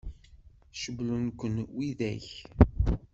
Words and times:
Cewwlen-ken 0.81 1.55
widak? 1.75 2.27